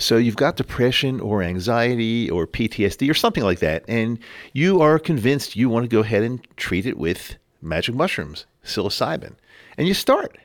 [0.00, 4.18] So you've got depression or anxiety or PTSD or something like that, and
[4.52, 9.34] you are convinced you want to go ahead and treat it with magic mushrooms, psilocybin.
[9.76, 10.38] And you start,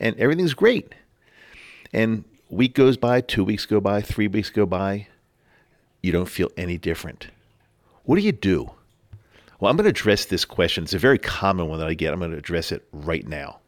[0.00, 0.94] and everything's great.
[1.92, 5.08] And week goes by, two weeks go by, three weeks go by,
[6.02, 7.28] you don't feel any different.
[8.04, 8.70] What do you do?
[9.60, 10.84] Well, I'm going to address this question.
[10.84, 12.12] It's a very common one that I get.
[12.12, 13.58] I'm going to address it right now.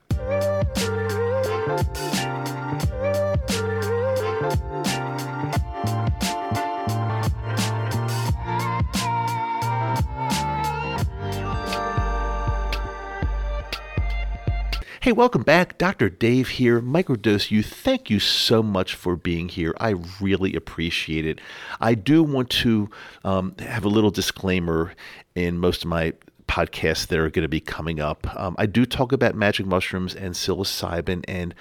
[15.09, 15.79] Hey, welcome back.
[15.79, 16.11] Dr.
[16.11, 17.63] Dave here, Microdose You.
[17.63, 19.75] Thank you so much for being here.
[19.81, 21.41] I really appreciate it.
[21.81, 22.91] I do want to
[23.25, 24.93] um, have a little disclaimer
[25.35, 26.13] in most of my
[26.47, 28.27] podcasts that are going to be coming up.
[28.39, 31.55] Um, I do talk about magic mushrooms and psilocybin, and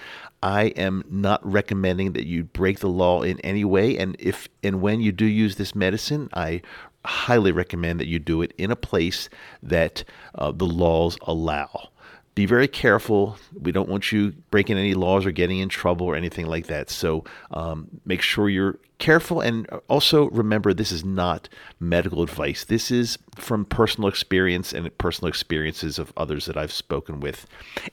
[0.43, 3.97] I am not recommending that you break the law in any way.
[3.97, 6.63] And if and when you do use this medicine, I
[7.05, 9.29] highly recommend that you do it in a place
[9.63, 10.03] that
[10.35, 11.91] uh, the laws allow
[12.37, 13.35] be very careful.
[13.59, 16.91] We don't want you breaking any laws or getting in trouble or anything like that.
[16.91, 22.63] So um, make sure you're careful and also remember this is not medical advice.
[22.63, 27.47] This is from personal experience and personal experiences of others that I've spoken with.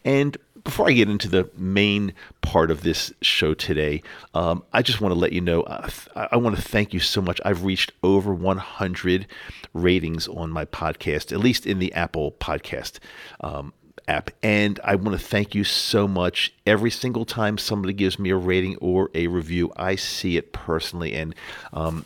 [0.04, 4.02] And before I get into the main part of this show today,
[4.34, 7.22] um, I just want to let you know uh, I want to thank you so
[7.22, 7.40] much.
[7.46, 9.26] I've reached over 100
[9.72, 12.98] ratings on my podcast, at least in the Apple podcast.
[13.40, 13.72] Um,
[14.08, 14.30] app.
[14.42, 16.52] And I want to thank you so much.
[16.66, 21.14] Every single time somebody gives me a rating or a review, I see it personally.
[21.14, 21.34] And
[21.72, 22.04] um,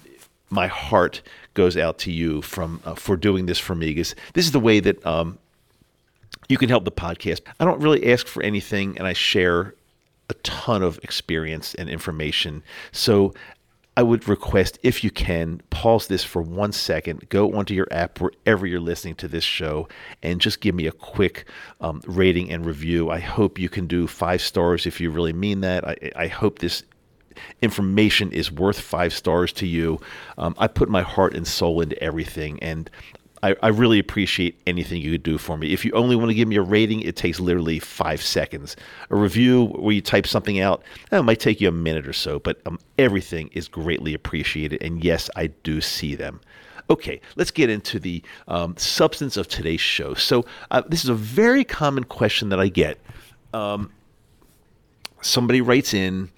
[0.50, 1.22] my heart
[1.54, 4.60] goes out to you from uh, for doing this for me because this is the
[4.60, 5.38] way that um,
[6.48, 7.40] you can help the podcast.
[7.58, 9.74] I don't really ask for anything, and I share
[10.30, 12.62] a ton of experience and information.
[12.92, 13.34] So
[13.98, 18.20] I would request, if you can, pause this for one second, go onto your app
[18.20, 19.88] wherever you're listening to this show,
[20.22, 21.46] and just give me a quick
[21.80, 23.10] um, rating and review.
[23.10, 25.84] I hope you can do five stars if you really mean that.
[25.84, 26.84] I, I hope this
[27.60, 29.98] information is worth five stars to you.
[30.36, 32.88] Um, I put my heart and soul into everything, and
[33.42, 35.72] I, I, really appreciate anything you could do for me.
[35.72, 38.76] If you only want to give me a rating, it takes literally five seconds.
[39.10, 40.82] A review where you type something out,
[41.12, 44.82] it might take you a minute or so, but um, everything is greatly appreciated.
[44.82, 46.40] And yes, I do see them.
[46.90, 50.14] Okay, let's get into the um, substance of today's show.
[50.14, 52.98] So, uh, this is a very common question that I get.
[53.52, 53.92] Um,
[55.20, 56.30] somebody writes in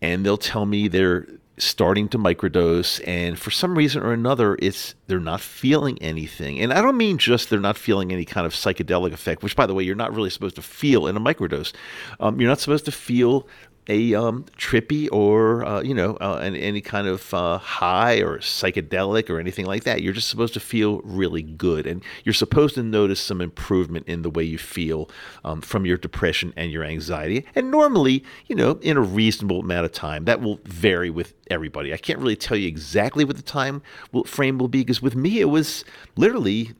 [0.00, 1.26] and they'll tell me they're
[1.58, 6.60] starting to microdose and for some reason or another it's they're not feeling anything.
[6.60, 9.66] And i don't mean just they're not feeling any kind of psychedelic effect which by
[9.66, 11.72] the way you're not really supposed to feel in a microdose.
[12.20, 13.46] Um, you're not supposed to feel
[13.88, 19.30] a um, trippy or uh, you know uh, any kind of uh, high or psychedelic
[19.30, 20.02] or anything like that.
[20.02, 24.22] You're just supposed to feel really good, and you're supposed to notice some improvement in
[24.22, 25.10] the way you feel
[25.44, 27.46] um, from your depression and your anxiety.
[27.54, 31.92] And normally, you know, in a reasonable amount of time, that will vary with everybody.
[31.92, 33.82] I can't really tell you exactly what the time
[34.26, 35.84] frame will be because with me it was
[36.16, 36.72] literally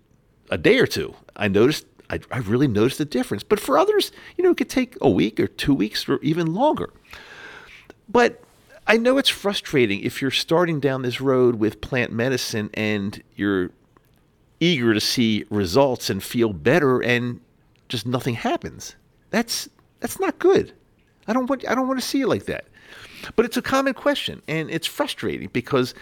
[0.51, 1.15] a day or two.
[1.37, 3.43] I noticed I, I really noticed a difference.
[3.43, 6.55] But for others, you know, it could take a week or two weeks or even
[6.55, 6.91] longer.
[8.09, 8.43] But
[8.87, 13.71] I know it's frustrating if you're starting down this road with plant medicine and you're
[14.61, 17.41] eager to see results and feel better and
[17.89, 18.97] just nothing happens.
[19.31, 19.69] That's
[20.01, 20.73] that's not good.
[21.27, 22.65] I don't want I don't want to see it like that.
[23.37, 25.93] But it's a common question and it's frustrating because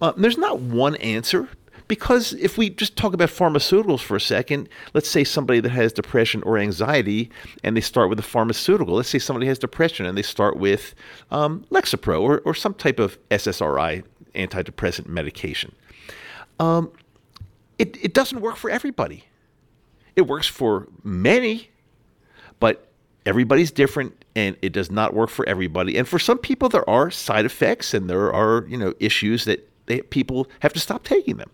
[0.00, 1.48] uh, there's not one answer
[1.88, 5.92] because if we just talk about pharmaceuticals for a second, let's say somebody that has
[5.92, 7.30] depression or anxiety
[7.64, 8.94] and they start with a pharmaceutical.
[8.94, 10.94] Let's say somebody has depression and they start with
[11.30, 14.04] um, Lexapro or, or some type of SSRI
[14.34, 15.74] antidepressant medication.
[16.60, 16.92] Um,
[17.78, 19.24] it, it doesn't work for everybody.
[20.14, 21.70] It works for many,
[22.60, 22.88] but
[23.24, 25.96] everybody's different and it does not work for everybody.
[25.96, 29.67] And for some people, there are side effects and there are, you know, issues that
[29.88, 31.50] they, people have to stop taking them.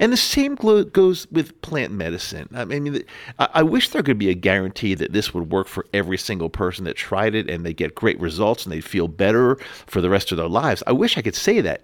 [0.00, 2.48] And the same goes with plant medicine.
[2.54, 3.04] I mean,
[3.38, 6.84] I wish there could be a guarantee that this would work for every single person
[6.86, 9.56] that tried it and they get great results and they feel better
[9.86, 10.82] for the rest of their lives.
[10.86, 11.82] I wish I could say that.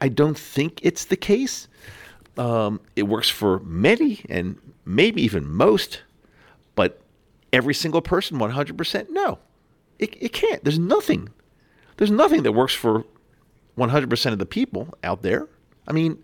[0.00, 1.66] I don't think it's the case.
[2.36, 6.02] Um, it works for many and maybe even most,
[6.74, 7.00] but
[7.52, 9.38] every single person, 100%, no.
[9.98, 10.62] It, it can't.
[10.62, 11.30] There's nothing.
[11.96, 13.04] There's nothing that works for
[13.78, 15.46] 100% of the people out there.
[15.86, 16.22] I mean,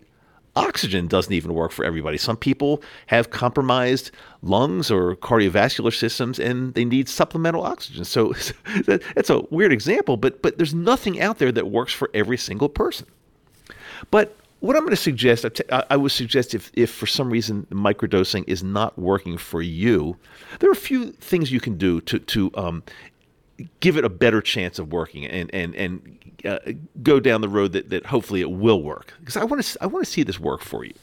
[0.55, 2.17] oxygen doesn't even work for everybody.
[2.17, 4.11] Some people have compromised
[4.41, 8.05] lungs or cardiovascular systems and they need supplemental oxygen.
[8.05, 8.33] So
[8.85, 12.69] that's a weird example, but but there's nothing out there that works for every single
[12.69, 13.07] person.
[14.11, 18.45] But what I'm going to suggest, I would suggest if, if for some reason microdosing
[18.47, 20.17] is not working for you,
[20.59, 22.83] there are a few things you can do to, to um,
[23.79, 26.59] give it a better chance of working and, and, and uh,
[27.01, 29.13] go down the road that, that hopefully it will work.
[29.19, 30.93] Because I want to I want to see this work for you.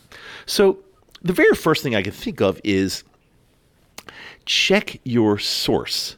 [0.47, 0.79] So
[1.23, 3.05] the very first thing I can think of is
[4.45, 6.17] check your source.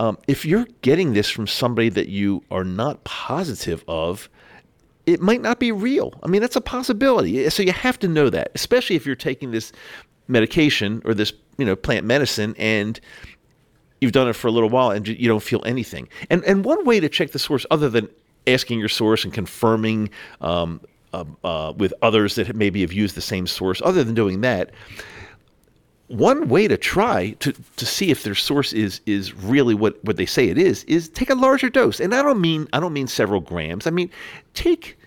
[0.00, 4.28] Um, if you're getting this from somebody that you are not positive of,
[5.06, 6.12] it might not be real.
[6.22, 7.48] I mean, that's a possibility.
[7.50, 9.72] So you have to know that, especially if you're taking this
[10.26, 13.00] medication or this, you know, plant medicine and
[14.04, 16.08] you've done it for a little while and you don't feel anything.
[16.30, 18.08] And and one way to check the source, other than
[18.46, 20.10] asking your source and confirming
[20.42, 20.80] um,
[21.14, 24.70] uh, uh, with others that maybe have used the same source, other than doing that,
[26.08, 30.16] one way to try to, to see if their source is is really what, what
[30.16, 31.98] they say it is is take a larger dose.
[31.98, 33.86] And I don't mean I don't mean several grams.
[33.86, 34.10] I mean
[34.52, 34.98] take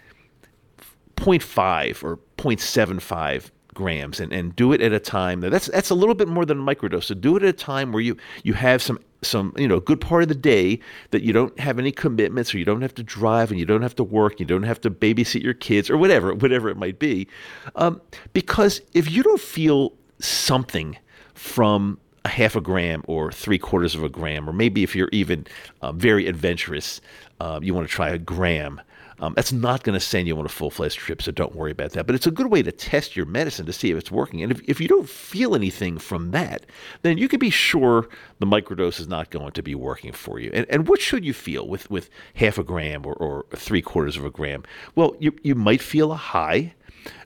[1.17, 6.15] 0.5 or 0.75 grams and, and do it at a time that's that's a little
[6.15, 7.03] bit more than a microdose.
[7.03, 10.01] So do it at a time where you you have some some you know good
[10.01, 10.79] part of the day
[11.11, 13.83] that you don't have any commitments or you don't have to drive and you don't
[13.83, 16.77] have to work and you don't have to babysit your kids or whatever whatever it
[16.77, 17.27] might be
[17.75, 18.01] um,
[18.33, 20.97] because if you don't feel something
[21.35, 25.09] from a half a gram or three quarters of a gram, or maybe if you're
[25.11, 25.47] even
[25.81, 26.99] uh, very adventurous,
[27.39, 28.81] uh, you want to try a gram.
[29.19, 31.71] Um, that's not going to send you on a full fledged trip, so don't worry
[31.71, 32.05] about that.
[32.05, 34.43] But it's a good way to test your medicine to see if it's working.
[34.43, 36.65] And if, if you don't feel anything from that,
[37.01, 38.09] then you can be sure
[38.39, 40.51] the microdose is not going to be working for you.
[40.53, 44.17] And, and what should you feel with, with half a gram or, or three quarters
[44.17, 44.63] of a gram?
[44.95, 46.73] Well, you, you might feel a high.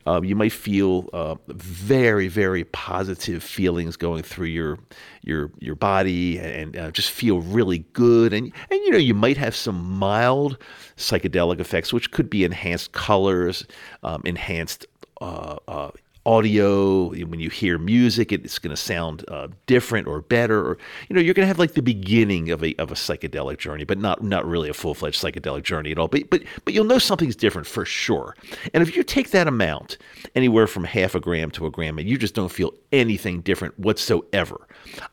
[0.05, 4.79] Uh, you might feel uh, very, very positive feelings going through your
[5.23, 8.33] your your body, and uh, just feel really good.
[8.33, 10.57] And and you know you might have some mild
[10.97, 13.65] psychedelic effects, which could be enhanced colors,
[14.03, 14.85] um, enhanced
[15.21, 15.91] uh, uh,
[16.25, 20.77] audio when you hear music it's going to sound uh, different or better or
[21.09, 23.83] you know you're going to have like the beginning of a of a psychedelic journey
[23.83, 26.99] but not not really a full-fledged psychedelic journey at all but but but you'll know
[26.99, 28.35] something's different for sure.
[28.73, 29.97] And if you take that amount
[30.35, 33.77] anywhere from half a gram to a gram and you just don't feel anything different
[33.79, 34.67] whatsoever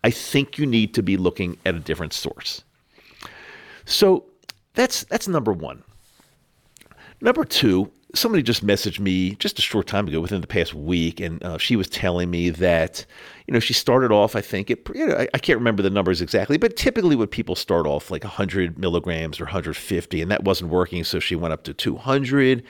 [0.05, 2.65] i think you need to be looking at a different source.
[3.85, 4.25] So
[4.75, 5.83] that's that's number 1
[7.21, 11.21] number 2 somebody just messaged me just a short time ago, within the past week,
[11.21, 13.05] and uh, she was telling me that,
[13.47, 15.91] you know, she started off, I think, it, you know, I, I, can't remember the
[15.91, 20.45] numbers exactly, but typically when people start off like 100 milligrams or 150, and that
[20.45, 22.63] wasn't working, so she went up to 200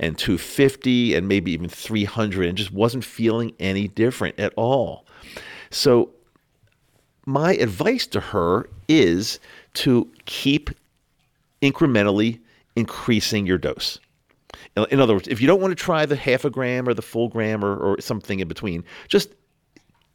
[0.00, 5.04] and 250 and maybe even 300 and just wasn't feeling any different at all.
[5.70, 6.10] So,
[7.26, 9.40] my advice to her is
[9.74, 10.70] to keep
[11.60, 12.38] incrementally
[12.76, 13.98] increasing your dose.
[14.76, 17.02] In other words, if you don't want to try the half a gram or the
[17.02, 19.34] full gram or, or something in between, just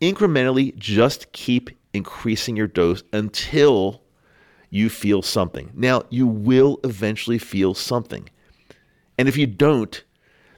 [0.01, 4.01] incrementally just keep increasing your dose until
[4.69, 5.71] you feel something.
[5.73, 8.29] Now, you will eventually feel something.
[9.17, 10.03] And if you don't,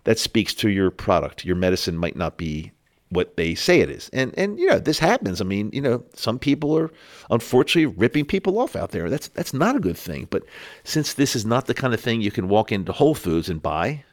[0.04, 1.46] that speaks to your product.
[1.46, 2.72] Your medicine might not be
[3.14, 4.10] what they say it is.
[4.14, 5.42] And and you know, this happens.
[5.42, 6.92] I mean, you know, some people are
[7.30, 9.10] unfortunately ripping people off out there.
[9.10, 10.28] That's that's not a good thing.
[10.30, 10.44] But
[10.84, 13.62] since this is not the kind of thing you can walk into Whole Foods and
[13.62, 14.04] buy,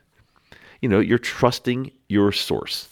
[0.81, 2.89] you know, you're trusting your source.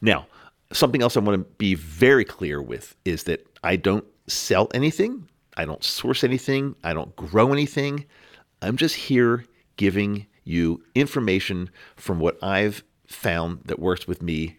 [0.00, 0.26] Now,
[0.72, 5.28] something else I want to be very clear with is that I don't sell anything,
[5.56, 8.04] I don't source anything, I don't grow anything.
[8.62, 9.44] I'm just here
[9.76, 14.56] giving you information from what I've found that works with me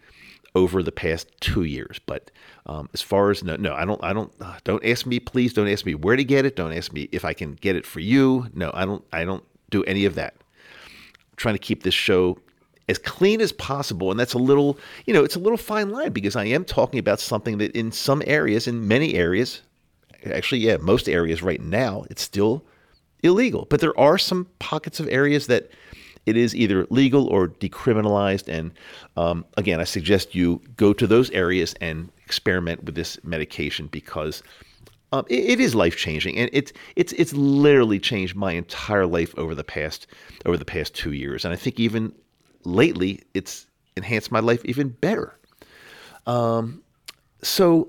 [0.54, 2.00] over the past two years.
[2.04, 2.30] But
[2.66, 5.52] um, as far as no, no, I don't, I don't, uh, don't ask me, please
[5.52, 6.56] don't ask me where to get it.
[6.56, 8.46] Don't ask me if I can get it for you.
[8.54, 10.34] No, I don't, I don't do any of that.
[10.38, 12.38] I'm trying to keep this show
[12.88, 14.10] as clean as possible.
[14.10, 16.98] And that's a little, you know, it's a little fine line because I am talking
[16.98, 19.62] about something that in some areas, in many areas,
[20.26, 22.64] actually, yeah, most areas right now, it's still
[23.22, 23.66] illegal.
[23.68, 25.70] But there are some pockets of areas that
[26.28, 28.48] it is either legal or decriminalized.
[28.48, 28.72] And
[29.16, 34.42] um, again, I suggest you go to those areas and experiment with this medication because
[35.12, 39.34] um, it, it is life changing, and it's it's it's literally changed my entire life
[39.38, 40.06] over the past
[40.44, 41.44] over the past two years.
[41.44, 42.12] And I think even
[42.64, 43.66] lately, it's
[43.96, 45.34] enhanced my life even better.
[46.26, 46.82] Um,
[47.42, 47.88] so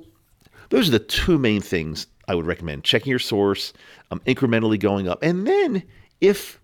[0.69, 3.73] those are the two main things I would recommend: checking your source,
[4.11, 5.83] um, incrementally going up, and then
[6.21, 6.58] if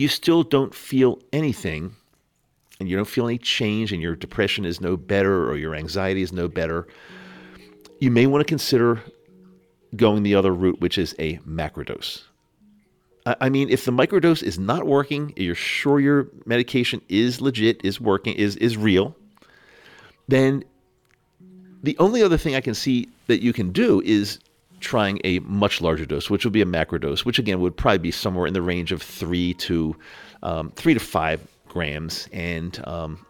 [0.00, 1.94] you still don't feel anything
[2.80, 6.22] and you don't feel any change and your depression is no better or your anxiety
[6.22, 6.88] is no better,
[7.98, 9.02] you may want to consider
[9.94, 12.22] going the other route, which is a macrodose.
[13.26, 18.00] I mean, if the microdose is not working, you're sure your medication is legit, is
[18.00, 19.14] working, is is real,
[20.28, 20.64] then
[21.82, 24.38] the only other thing I can see that you can do is
[24.80, 28.10] trying a much larger dose, which would be a macrodose, which again would probably be
[28.10, 29.96] somewhere in the range of three to
[30.42, 32.28] um, three to five grams.
[32.32, 33.24] And um,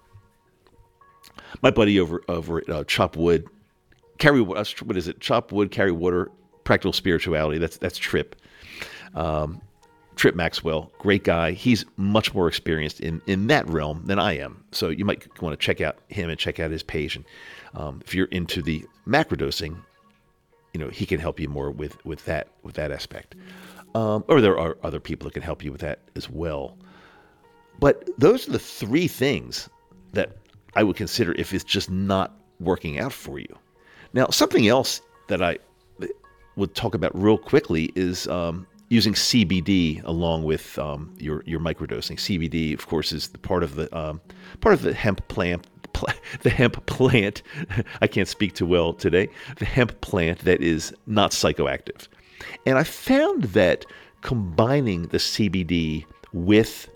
[1.62, 3.48] my buddy over over at uh, Chop Wood,
[4.18, 5.20] carry uh, what is it?
[5.20, 6.30] Chop Wood, carry water,
[6.64, 7.58] practical spirituality.
[7.58, 8.36] That's that's Trip.
[9.14, 9.60] Um,
[10.20, 11.52] Trip Maxwell, great guy.
[11.52, 14.62] He's much more experienced in, in that realm than I am.
[14.70, 17.16] So you might want to check out him and check out his page.
[17.16, 17.24] And
[17.72, 19.78] um, if you're into the macrodosing,
[20.72, 23.34] you know he can help you more with with that with that aspect.
[23.94, 26.76] Um, or there are other people that can help you with that as well.
[27.80, 29.68] But those are the three things
[30.12, 30.36] that
[30.76, 33.58] I would consider if it's just not working out for you.
[34.12, 35.58] Now, something else that I
[36.56, 42.16] would talk about real quickly is um, using CBD along with um, your your microdosing.
[42.16, 44.20] CBD, of course, is the part of the um,
[44.60, 45.66] part of the hemp plant.
[46.42, 47.42] The hemp plant,
[48.00, 49.28] I can't speak too well today.
[49.56, 52.08] The hemp plant that is not psychoactive,
[52.66, 53.84] and I found that
[54.22, 56.88] combining the CBD with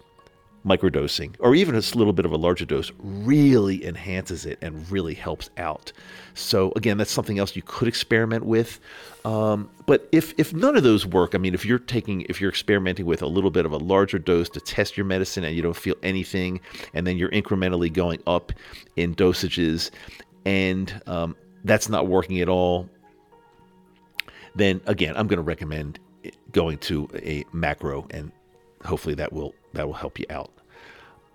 [0.65, 5.15] microdosing or even a little bit of a larger dose really enhances it and really
[5.15, 5.93] helps out.
[6.35, 8.81] So again, that's something else you could experiment with.
[9.25, 12.51] Um, but if if none of those work, I mean, if you're taking if you're
[12.51, 15.63] experimenting with a little bit of a larger dose to test your medicine and you
[15.63, 16.61] don't feel anything,
[16.95, 18.53] and then you're incrementally going up
[18.97, 19.91] in dosages,
[20.45, 22.89] and um, that's not working at all,
[24.55, 25.99] then again, I'm going to recommend
[26.53, 28.33] going to a macro and
[28.85, 30.54] hopefully that will that will help you out.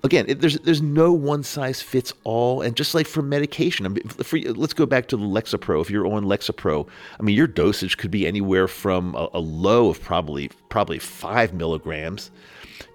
[0.03, 3.89] Again, it, there's there's no one size fits all, and just like for medication, I
[3.89, 5.81] mean, for, let's go back to Lexapro.
[5.81, 6.87] If you're on Lexapro,
[7.19, 11.53] I mean, your dosage could be anywhere from a, a low of probably probably five
[11.53, 12.31] milligrams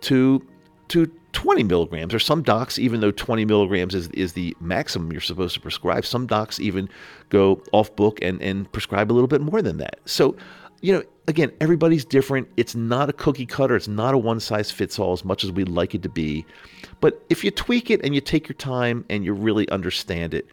[0.03, 0.47] to
[0.89, 5.21] to 20 milligrams, or some docs, even though 20 milligrams is, is the maximum you're
[5.21, 6.89] supposed to prescribe, some docs even
[7.29, 9.99] go off book and, and prescribe a little bit more than that.
[10.05, 10.37] So
[10.81, 12.49] you know, again, everybody's different.
[12.57, 13.77] It's not a cookie cutter.
[13.77, 16.45] It's not a one size fits all as much as we'd like it to be.
[17.01, 20.47] But if you tweak it and you take your time and you really understand it,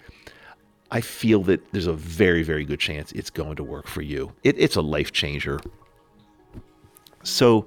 [0.92, 4.34] I feel that there's a very, very good chance it's going to work for you.
[4.44, 5.60] It, it's a life changer.
[7.24, 7.66] So,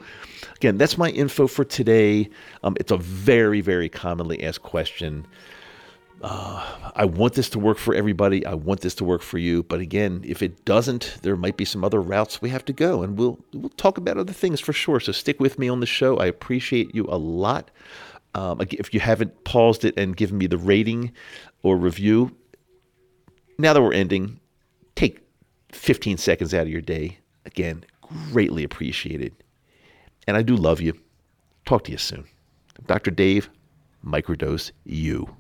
[0.57, 2.29] again, that's my info for today.
[2.65, 5.27] Um, it's a very, very commonly asked question
[6.23, 8.47] uh, I want this to work for everybody.
[8.47, 9.63] I want this to work for you.
[9.63, 13.03] But again, if it doesn't, there might be some other routes we have to go,
[13.03, 15.01] and we'll we'll talk about other things for sure.
[15.01, 16.17] So stick with me on the show.
[16.19, 17.71] I appreciate you a lot.
[18.35, 21.13] Um, if you haven't paused it and given me the rating
[21.63, 22.35] or review,
[23.59, 24.41] now that we're ending,
[24.97, 25.21] take
[25.73, 27.19] 15 seconds out of your day.
[27.47, 27.85] Again,
[28.33, 29.33] greatly appreciated.
[30.27, 30.99] And I do love you.
[31.65, 32.25] Talk to you soon.
[32.87, 33.11] Dr.
[33.11, 33.51] Dave,
[34.05, 35.37] Microdose You.